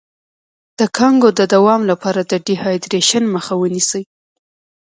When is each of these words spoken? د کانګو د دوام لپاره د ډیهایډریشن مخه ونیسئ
د 0.79 0.81
کانګو 0.97 1.29
د 1.39 1.41
دوام 1.53 1.81
لپاره 1.91 2.21
د 2.31 2.33
ډیهایډریشن 2.47 3.23
مخه 3.35 3.53
ونیسئ 3.61 4.03